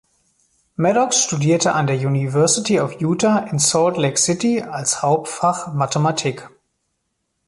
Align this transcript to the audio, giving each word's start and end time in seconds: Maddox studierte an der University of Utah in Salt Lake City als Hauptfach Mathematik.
Maddox 0.77 1.19
studierte 1.21 1.73
an 1.75 1.85
der 1.85 1.95
University 1.97 2.79
of 2.79 2.99
Utah 3.01 3.37
in 3.51 3.59
Salt 3.59 3.97
Lake 3.97 4.17
City 4.17 4.59
als 4.63 5.03
Hauptfach 5.03 5.75
Mathematik. 5.75 6.49